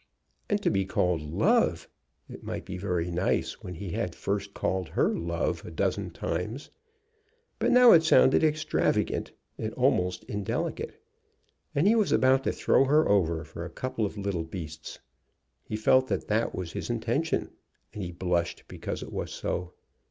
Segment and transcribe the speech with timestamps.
[0.49, 1.87] And to be called "Love!"
[2.27, 6.71] It might be very nice when he had first called her "Love" a dozen times;
[7.59, 10.93] but now it sounded extravagant and almost indelicate.
[11.75, 14.97] And he was about to throw her over for a couple of little beasts.
[15.65, 17.51] He felt that that was his intention,
[17.93, 19.71] and he blushed because it was so.